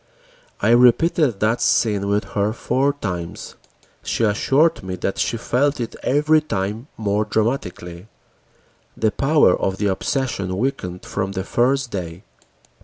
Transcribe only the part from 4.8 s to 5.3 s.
me that